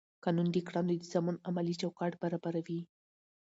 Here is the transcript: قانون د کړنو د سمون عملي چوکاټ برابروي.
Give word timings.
قانون 0.23 0.47
د 0.51 0.57
کړنو 0.67 0.93
د 0.97 1.03
سمون 1.11 1.35
عملي 1.49 1.75
چوکاټ 1.81 2.13
برابروي. 2.23 2.81